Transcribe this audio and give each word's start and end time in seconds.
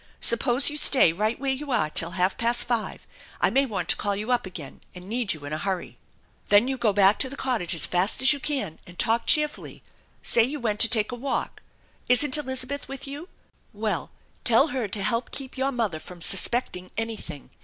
Suppose 0.19 0.67
you 0.71 0.77
stay 0.77 1.13
right 1.13 1.39
where 1.39 1.51
you 1.53 1.69
are 1.69 1.87
till 1.87 2.09
half 2.17 2.35
past 2.35 2.67
five. 2.67 3.05
I 3.39 3.51
may 3.51 3.67
want 3.67 3.87
to 3.89 3.95
call 3.95 4.15
you 4.15 4.31
up 4.31 4.47
again 4.47 4.81
and 4.95 5.07
need 5.07 5.33
you 5.33 5.45
in 5.45 5.53
a 5.53 5.59
hurry. 5.59 5.99
Then 6.49 6.67
you 6.67 6.75
go 6.75 6.91
back 6.91 7.19
to 7.19 7.29
the 7.29 7.37
cottage 7.37 7.75
as 7.75 7.85
fast 7.85 8.19
as 8.23 8.33
you 8.33 8.39
can 8.39 8.79
and 8.87 8.97
talk 8.97 9.27
cheerfully. 9.27 9.83
Say 10.23 10.43
you 10.43 10.59
went 10.59 10.79
to 10.79 10.89
take 10.89 11.11
a 11.11 11.15
walk. 11.15 11.61
Isn't 12.09 12.35
Elizabeth 12.35 12.87
with 12.87 13.05
you? 13.05 13.29
Well, 13.73 14.09
tell 14.43 14.69
her 14.69 14.87
to 14.87 15.03
help 15.03 15.29
keep 15.29 15.55
your 15.55 15.71
mother 15.71 15.99
from 15.99 16.19
suspecting 16.19 16.89
anything. 16.97 17.51